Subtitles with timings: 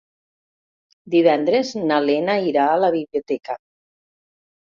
[1.15, 3.59] Divendres na Lena irà a la biblioteca.